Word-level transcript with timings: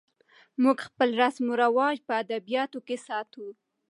موږ 0.63 0.77
خپل 0.87 1.09
رسم 1.21 1.45
و 1.49 1.59
رواج 1.63 1.95
په 2.07 2.13
ادبیاتو 2.23 2.79
کې 2.87 2.95
ساتو. 3.07 3.45